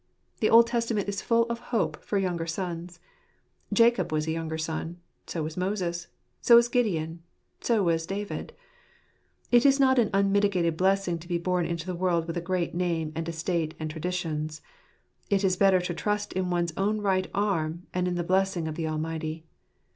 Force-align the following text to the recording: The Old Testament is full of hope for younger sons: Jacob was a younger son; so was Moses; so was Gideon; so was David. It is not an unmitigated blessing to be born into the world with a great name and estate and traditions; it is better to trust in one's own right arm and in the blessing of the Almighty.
The 0.39 0.49
Old 0.49 0.65
Testament 0.65 1.07
is 1.07 1.21
full 1.21 1.43
of 1.45 1.59
hope 1.69 2.03
for 2.03 2.17
younger 2.17 2.47
sons: 2.47 2.99
Jacob 3.71 4.11
was 4.11 4.25
a 4.25 4.31
younger 4.31 4.57
son; 4.57 4.97
so 5.27 5.43
was 5.43 5.55
Moses; 5.55 6.07
so 6.41 6.55
was 6.55 6.69
Gideon; 6.69 7.21
so 7.59 7.83
was 7.83 8.07
David. 8.07 8.51
It 9.51 9.63
is 9.63 9.79
not 9.79 9.99
an 9.99 10.09
unmitigated 10.11 10.75
blessing 10.75 11.19
to 11.19 11.27
be 11.27 11.37
born 11.37 11.67
into 11.67 11.85
the 11.85 11.93
world 11.93 12.25
with 12.25 12.35
a 12.35 12.41
great 12.41 12.73
name 12.73 13.11
and 13.15 13.29
estate 13.29 13.75
and 13.79 13.91
traditions; 13.91 14.59
it 15.29 15.43
is 15.43 15.55
better 15.55 15.79
to 15.81 15.93
trust 15.93 16.33
in 16.33 16.49
one's 16.49 16.73
own 16.75 17.01
right 17.01 17.29
arm 17.31 17.85
and 17.93 18.07
in 18.07 18.15
the 18.15 18.23
blessing 18.23 18.67
of 18.67 18.73
the 18.73 18.87
Almighty. 18.87 19.45